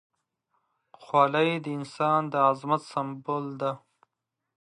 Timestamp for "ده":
3.61-3.71